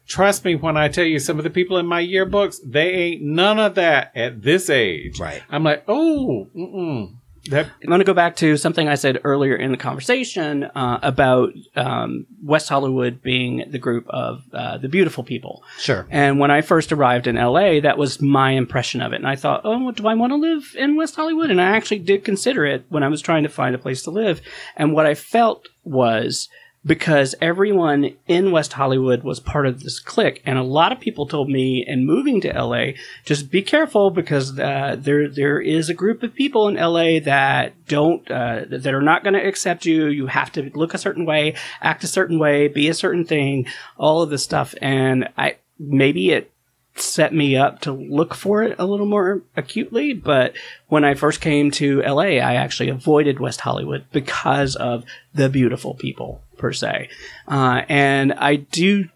[0.07, 3.21] Trust me when I tell you, some of the people in my yearbooks, they ain't
[3.21, 5.19] none of that at this age.
[5.19, 5.41] Right.
[5.49, 7.15] I'm like, oh, mm-mm.
[7.49, 10.99] That I'm going to go back to something I said earlier in the conversation uh,
[11.01, 15.61] about um, West Hollywood being the group of uh, the beautiful people.
[15.77, 16.07] Sure.
[16.09, 19.17] And when I first arrived in LA, that was my impression of it.
[19.17, 21.51] And I thought, oh, do I want to live in West Hollywood?
[21.51, 24.11] And I actually did consider it when I was trying to find a place to
[24.11, 24.41] live.
[24.77, 26.47] And what I felt was
[26.85, 30.41] because everyone in West Hollywood was part of this clique.
[30.45, 32.93] And a lot of people told me in moving to LA,
[33.23, 37.73] just be careful because uh, there there is a group of people in LA that
[37.87, 40.07] don't uh, that are not going to accept you.
[40.07, 43.67] You have to look a certain way, act a certain way, be a certain thing,
[43.97, 44.75] all of this stuff.
[44.81, 46.49] And I maybe it
[46.95, 50.13] set me up to look for it a little more acutely.
[50.13, 50.53] But
[50.87, 55.95] when I first came to LA, I actually avoided West Hollywood because of the beautiful
[55.95, 57.09] people per se.
[57.45, 59.09] Uh, and I do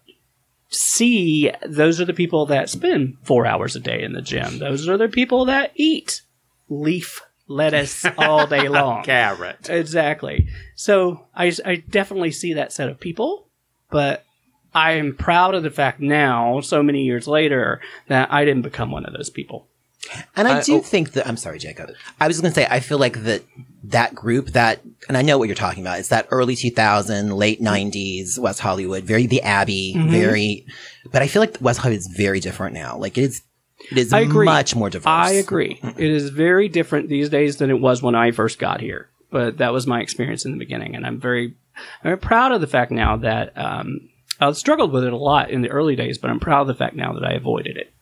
[0.68, 4.58] see those are the people that spend four hours a day in the gym.
[4.58, 6.20] Those are the people that eat
[6.68, 9.02] leaf lettuce all day long.
[9.02, 9.70] carrot.
[9.70, 10.46] Exactly.
[10.74, 13.48] So I, I definitely see that set of people,
[13.90, 14.26] but
[14.74, 18.90] I am proud of the fact now, so many years later, that I didn't become
[18.90, 19.68] one of those people.
[20.36, 20.80] And I, I- do oh.
[20.80, 21.90] think that I'm sorry, Jacob.
[22.20, 23.42] I was going to say I feel like that
[23.84, 25.98] that group that, and I know what you're talking about.
[25.98, 30.10] It's that early 2000, late 90s West Hollywood, very the Abbey, Mm-hmm.
[30.10, 30.66] very.
[31.12, 32.96] But I feel like West Hollywood is very different now.
[32.98, 33.42] Like it is,
[33.90, 34.44] it is I agree.
[34.44, 35.06] much more diverse.
[35.06, 35.78] I agree.
[35.82, 39.08] It is very different these days than it was when I first got here.
[39.30, 42.60] But that was my experience in the beginning, and I'm very, I'm very proud of
[42.60, 44.08] the fact now that um,
[44.40, 46.74] I struggled with it a lot in the early days, but I'm proud of the
[46.74, 47.92] fact now that I avoided it.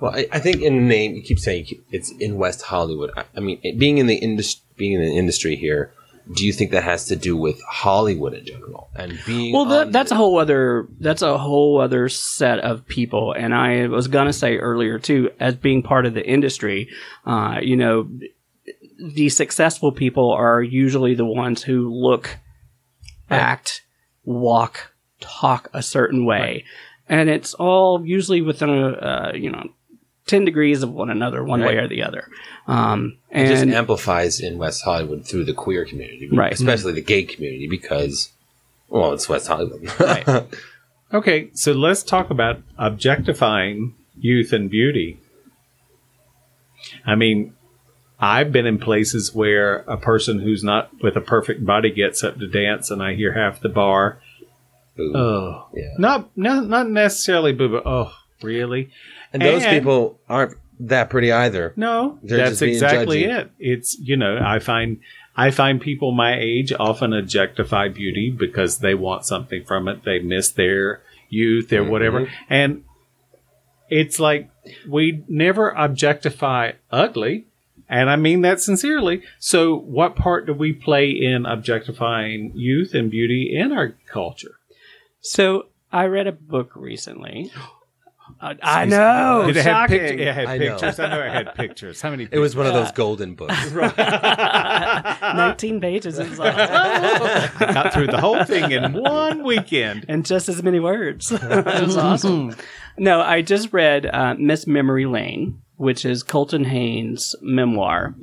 [0.00, 3.10] Well, I, I think in the name you keep saying it's in West Hollywood.
[3.16, 5.92] I, I mean, it- being in the industry, being in the industry here,
[6.34, 9.52] do you think that has to do with Hollywood in general and being?
[9.54, 13.32] Well, that, that's the- a whole other that's a whole other set of people.
[13.32, 16.88] And I was gonna say earlier too, as being part of the industry,
[17.24, 18.08] uh, you know,
[19.00, 22.36] the successful people are usually the ones who look,
[23.30, 23.82] act,
[24.24, 26.64] walk, talk a certain way,
[27.08, 29.70] and it's all usually within a uh, you know.
[30.28, 32.28] 10 degrees of one another, one way or the other.
[32.66, 36.52] Um, It just amplifies in West Hollywood through the queer community, Right.
[36.52, 38.30] Especially the gay community because,
[38.88, 39.88] well, it's West Hollywood.
[40.00, 40.44] Right.
[41.10, 45.18] Okay, so let's talk about objectifying youth and beauty.
[47.06, 47.54] I mean,
[48.20, 52.38] I've been in places where a person who's not with a perfect body gets up
[52.38, 54.20] to dance, and I hear half the bar.
[54.98, 55.16] Ooh.
[55.16, 55.94] Oh, Yeah.
[55.98, 58.12] not not not necessarily boo, but oh,
[58.42, 58.90] really?
[59.32, 61.72] And those And- people aren't that pretty either.
[61.76, 63.40] No, They're that's just being exactly judgy.
[63.40, 63.50] it.
[63.58, 65.00] It's you know, I find
[65.36, 70.04] I find people my age often objectify beauty because they want something from it.
[70.04, 72.44] They miss their youth or whatever, mm-hmm.
[72.48, 72.84] and
[73.90, 74.50] it's like
[74.88, 77.46] we never objectify ugly.
[77.90, 79.22] And I mean that sincerely.
[79.38, 84.58] So, what part do we play in objectifying youth and beauty in our culture?
[85.22, 87.50] So I read a book recently.
[88.40, 89.44] Uh, I know.
[89.46, 89.98] Did it have, shocking.
[89.98, 90.70] pict- it had I know.
[90.72, 91.00] pictures?
[91.00, 92.00] I know it had pictures.
[92.00, 92.28] How many?
[92.30, 93.72] It was one of those golden books.
[95.34, 100.06] 19 pages is like, got through the whole thing in one weekend.
[100.08, 101.30] and just as many words.
[101.32, 102.54] it was awesome.
[102.96, 108.14] No, I just read uh, Miss Memory Lane, which is Colton Haynes' memoir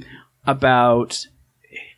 [0.46, 1.26] about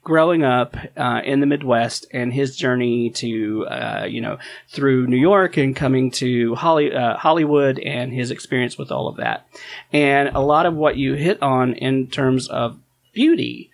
[0.08, 4.38] growing up uh, in the Midwest and his journey to, uh, you know,
[4.70, 9.18] through New York and coming to Holly, uh, Hollywood and his experience with all of
[9.18, 9.46] that.
[9.92, 12.80] And a lot of what you hit on in terms of
[13.12, 13.70] beauty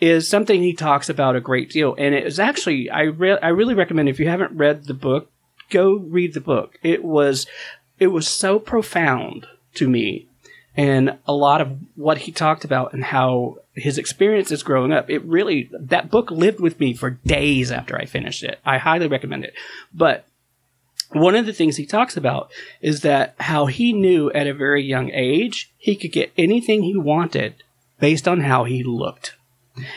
[0.00, 1.94] is something he talks about a great deal.
[1.96, 5.30] And it is actually, I, re- I really recommend if you haven't read the book,
[5.70, 6.76] go read the book.
[6.82, 7.46] It was,
[8.00, 10.26] it was so profound to me.
[10.76, 15.24] And a lot of what he talked about and how his experiences growing up, it
[15.24, 18.60] really, that book lived with me for days after I finished it.
[18.64, 19.54] I highly recommend it.
[19.92, 20.26] But
[21.10, 24.82] one of the things he talks about is that how he knew at a very
[24.82, 27.62] young age he could get anything he wanted
[28.00, 29.36] based on how he looked.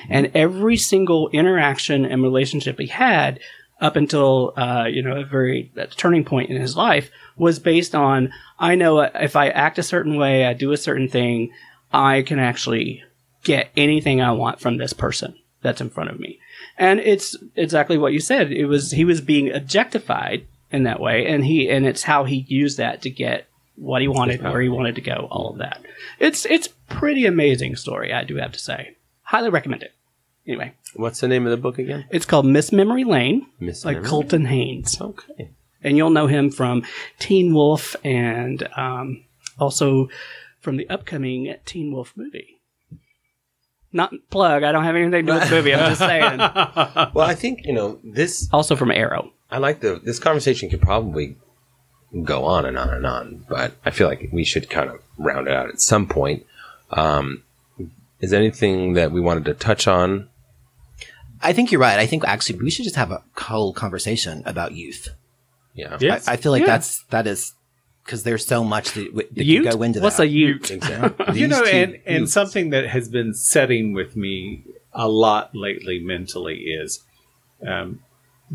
[0.10, 3.39] And every single interaction and relationship he had
[3.80, 7.93] up until, uh, you know, a very a turning point in his life was based
[7.93, 11.51] on, I know if I act a certain way, I do a certain thing,
[11.93, 13.04] I can actually
[13.44, 16.40] get anything I want from this person that's in front of me.
[16.78, 18.52] And it's exactly what you said.
[18.52, 21.26] It was, he was being objectified in that way.
[21.26, 24.70] And he, and it's how he used that to get what he wanted, where he
[24.70, 25.82] wanted to go, all of that.
[26.20, 28.96] It's, it's pretty amazing story, I do have to say.
[29.24, 29.94] Highly recommend it.
[30.48, 32.06] Anyway, What's the name of the book again?
[32.10, 34.10] it's called Miss Memory Lane, Miss like Memory?
[34.10, 35.00] Colton Haynes.
[35.02, 35.52] Okay.
[35.84, 36.84] And you'll know him from
[37.20, 39.24] Teen Wolf and um,
[39.60, 40.10] also
[40.62, 42.57] from the upcoming Teen Wolf movie.
[43.94, 44.64] Not plug.
[44.64, 45.74] I don't have anything to do with the movie.
[45.74, 46.40] I'm just saying.
[47.14, 48.48] Well, I think you know this.
[48.52, 49.32] Also from Arrow.
[49.50, 51.38] I like the this conversation could probably
[52.24, 55.48] go on and on and on, but I feel like we should kind of round
[55.48, 56.46] it out at some point.
[56.92, 57.44] Um,
[58.20, 60.30] is there anything that we wanted to touch on?
[61.42, 62.00] I think you're right.
[62.00, 65.10] I think actually we should just have a whole conversation about youth.
[65.76, 66.28] Yeah, Yes.
[66.28, 66.68] I, I feel like Yeah.
[66.68, 67.54] that's that is
[68.08, 69.64] because there's so much that, w- that Ute?
[69.66, 70.24] can go into What's that.
[70.24, 70.72] a Ute?
[70.72, 71.39] exactly.
[71.39, 72.34] you know, and, and youths.
[72.34, 77.03] something that has been setting with me a lot lately mentally is
[77.68, 77.99] um,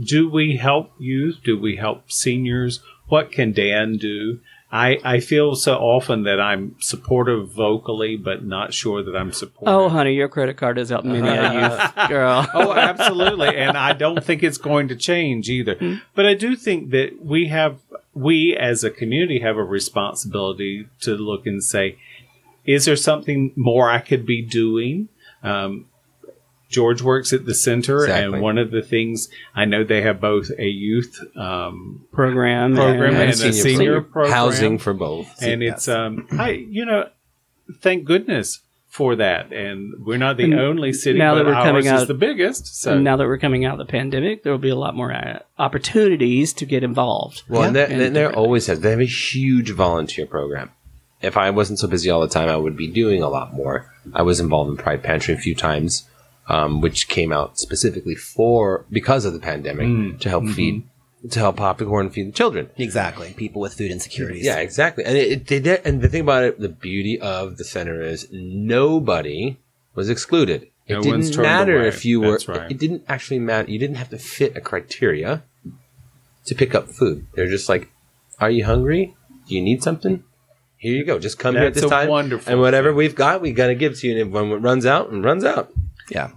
[0.01, 1.41] do we help youth?
[1.45, 2.81] Do we help seniors?
[3.09, 4.41] What can Dan do?
[4.73, 9.75] I, I feel so often that I'm supportive vocally, but not sure that I'm supportive.
[9.75, 12.47] Oh, honey, your credit card has helped many a youth girl.
[12.55, 13.55] oh, absolutely.
[13.55, 16.01] And I don't think it's going to change either.
[16.15, 17.81] But I do think that we have,
[18.15, 21.99] we as a community have a responsibility to look and say,
[22.65, 25.09] is there something more I could be doing?
[25.43, 25.85] Um,
[26.73, 28.33] George works at the center, Exactly.
[28.35, 33.15] and one of the things I know they have both a youth um, program, program
[33.15, 35.29] and, and, a senior senior program, housing for both.
[35.41, 37.09] and it's um, I you know,
[37.81, 39.53] thank goodness for that.
[39.53, 42.09] And we're not the And only city, now that but we're coming ours is out-
[42.09, 42.81] the biggest.
[42.83, 44.95] So and now that we're coming out of the pandemic, there will be a lot
[44.95, 47.43] more uh, opportunities to get involved.
[47.49, 47.87] Well, and Yeah.
[47.87, 48.81] they're, And they're always have.
[48.83, 50.71] They have a huge volunteer program.
[51.21, 53.93] If I wasn't so busy all the time, I would be doing a lot more.
[54.13, 56.09] I was involved in Pride Pantry a few times,
[56.49, 60.21] um, which came out specifically for because of the pandemic Mm.
[60.21, 60.53] to help Mm-hmm.
[60.55, 60.83] feed
[61.31, 62.69] to help popcorn feed the children.
[62.77, 64.45] exactly people with food insecurities.
[64.45, 65.05] Yeah, exactly.
[65.05, 68.03] And it, it, they did, and the thing about it, the beauty of the center
[68.03, 69.57] is nobody
[69.95, 70.67] was excluded.
[70.89, 71.89] It No didn't turned matter away.
[71.89, 72.33] if you were.
[72.33, 72.69] That's right.
[72.71, 73.71] It didn't actually matter.
[73.71, 75.45] You didn't have to fit a criteria
[76.47, 77.27] to pick up food.
[77.35, 77.91] They're just like,
[78.41, 79.15] "Are you hungry?
[79.47, 80.25] Do you need something?
[80.77, 81.21] Here you go.
[81.21, 82.97] Just come here at this a time, wonderful and whatever thing.
[82.97, 84.21] we've got, we're gonna give to you.
[84.21, 85.71] And when it runs out, and runs out.
[86.15, 86.31] Yeah.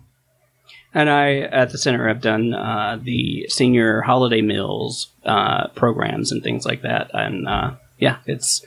[0.94, 6.42] And I, at the center, have done uh, the senior holiday meals uh, programs and
[6.42, 7.12] things like that.
[7.14, 8.66] And uh, yeah, it's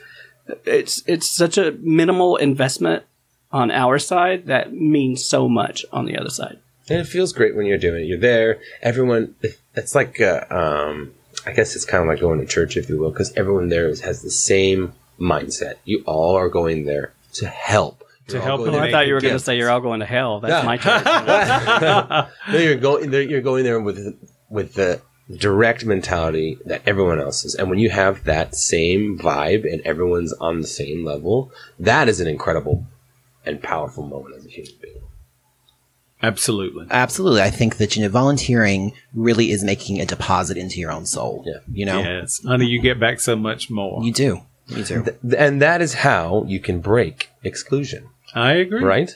[0.65, 3.03] it's it's such a minimal investment
[3.51, 6.59] on our side that means so much on the other side.
[6.87, 8.07] And it feels great when you're doing it.
[8.07, 8.59] You're there.
[8.81, 9.35] Everyone.
[9.75, 11.13] It's like, uh, um,
[11.45, 13.87] I guess it's kind of like going to church, if you will, because everyone there
[13.87, 15.75] is, has the same mindset.
[15.85, 18.03] You all are going there to help.
[18.29, 19.81] To You're help going and Well, I thought you were going to say you're all
[19.81, 20.39] going to hell.
[20.39, 20.65] That's Yeah.
[20.65, 21.05] my church.
[22.47, 23.11] you no, you're going.
[23.11, 24.17] there- You're going there with
[24.49, 25.01] with the
[25.37, 30.33] direct mentality that everyone else is, and when you have that same vibe and everyone's
[30.33, 32.85] on the same level, that is an incredible
[33.45, 34.95] and powerful moment as a human being.
[36.21, 36.85] absolutely.
[36.89, 37.41] Absolutely.
[37.41, 41.43] I think that, you know, volunteering really is making a deposit into your own soul.
[41.45, 41.59] Yeah.
[41.71, 44.03] You know, Yes, honey, you get back so much more.
[44.03, 44.41] you do.
[44.67, 45.03] You do.
[45.03, 48.83] Th- and that is how you can break exclusion, I agree.
[48.83, 49.11] right?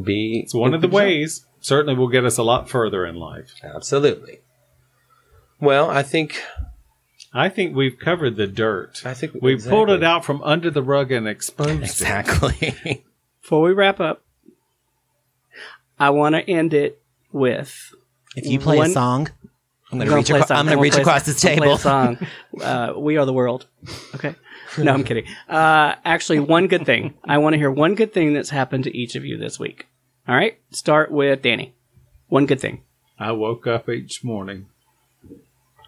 [0.00, 1.46] Be It's one of the ways.
[1.60, 3.54] Certainly, will get us a lot further in life.
[3.62, 4.40] Absolutely.
[5.60, 6.42] Well, I think
[7.32, 9.02] I think we've covered the dirt.
[9.04, 11.82] I think we've pulled it out from under the rug and exposed it.
[11.84, 13.04] Exactly.
[13.42, 14.22] Before we wrap up,
[15.98, 17.00] I want to end it
[17.32, 17.94] with
[18.36, 19.28] if you play One- a song,
[19.92, 20.58] I'm going I'm to reach, play a acro- song.
[20.58, 21.74] I'm going to reach play a- across this I'm play table.
[21.74, 22.18] a song.
[22.60, 23.66] Uh, we are the world.
[24.14, 24.34] Okay.
[24.78, 25.26] No, I'm kidding.
[25.48, 27.14] Uh, actually, one good thing.
[27.24, 29.86] I want to hear one good thing that's happened to each of you this week.
[30.26, 30.58] All right.
[30.70, 31.74] Start with Danny.
[32.28, 32.82] One good thing.
[33.18, 34.66] I woke up each morning.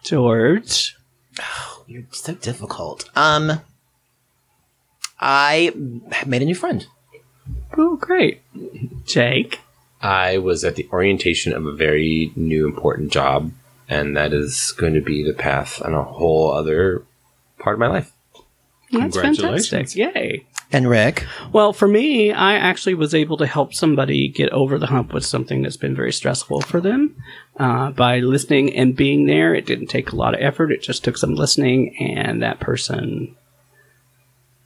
[0.03, 0.95] George.
[1.87, 3.09] You're so difficult.
[3.15, 3.61] Um,
[5.19, 5.71] I
[6.25, 6.85] made a new friend.
[7.77, 8.41] Oh, great.
[9.05, 9.59] Jake.
[10.01, 13.51] I was at the orientation of a very new important job,
[13.89, 17.03] and that is going to be the path on a whole other
[17.57, 18.11] part of my life.
[18.91, 19.69] That's Congratulations.
[19.93, 20.15] fantastic.
[20.15, 20.45] Yay.
[20.71, 24.87] And Rick, Well, for me, I actually was able to help somebody get over the
[24.87, 27.15] hump with something that's been very stressful for them
[27.57, 29.55] uh, by listening and being there.
[29.55, 33.35] It didn't take a lot of effort, it just took some listening, and that person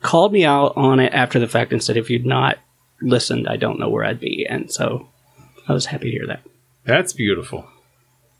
[0.01, 2.57] called me out on it after the fact and said, If you'd not
[3.01, 4.47] listened, I don't know where I'd be.
[4.49, 5.07] And so
[5.67, 6.41] I was happy to hear that.
[6.83, 7.67] That's beautiful.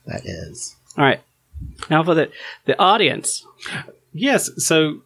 [0.08, 0.76] that is.
[0.98, 1.22] All right.
[1.92, 2.32] Now for the,
[2.66, 3.46] the audience.
[4.14, 4.50] Yes.
[4.64, 5.02] So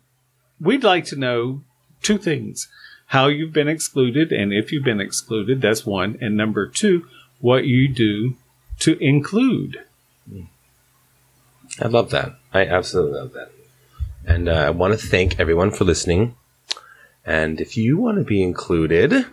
[0.60, 1.62] we'd like to know
[2.02, 2.68] two things
[3.08, 6.18] how you've been excluded, and if you've been excluded, that's one.
[6.22, 7.08] And number two,
[7.40, 8.36] what you do
[8.80, 9.84] to include.
[11.82, 12.36] I love that.
[12.54, 13.52] I absolutely love that.
[14.26, 16.36] And uh, I want to thank everyone for listening.
[17.26, 19.26] And if you want to be included,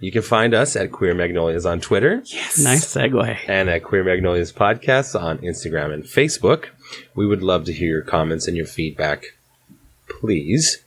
[0.00, 2.22] you can find us at Queer Magnolias on Twitter.
[2.24, 2.58] Yes.
[2.58, 3.38] Nice segue.
[3.46, 6.66] and at Queer Magnolias Podcasts on Instagram and Facebook.
[7.14, 9.24] We would love to hear your comments and your feedback.
[10.24, 10.82] Please,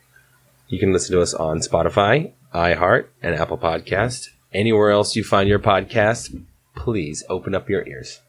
[0.68, 4.30] you can listen to us on Spotify, iHeart, and Apple Podcast.
[4.52, 6.44] anywhere else you find your podcast,
[6.76, 8.22] please open up your ears.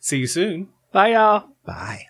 [0.00, 0.68] See you soon.
[0.92, 1.48] Bye, y'all.
[1.64, 2.08] Bye.